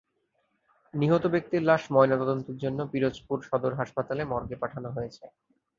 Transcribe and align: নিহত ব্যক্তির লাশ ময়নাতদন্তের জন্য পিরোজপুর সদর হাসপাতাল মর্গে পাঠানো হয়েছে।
নিহত 0.93 1.23
ব্যক্তির 1.25 1.61
লাশ 1.63 1.83
ময়নাতদন্তের 1.91 2.57
জন্য 2.57 2.79
পিরোজপুর 2.91 3.37
সদর 3.49 3.73
হাসপাতাল 3.79 4.19
মর্গে 4.31 4.55
পাঠানো 4.55 4.89
হয়েছে। 4.91 5.23